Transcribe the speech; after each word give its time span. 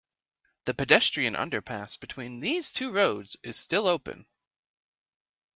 The 0.65 0.73
pedestrian 0.73 1.35
underpass 1.35 1.99
between 1.99 2.39
these 2.39 2.71
two 2.71 2.91
roads 2.91 3.37
is 3.43 3.55
still 3.55 3.85
open. 3.87 4.25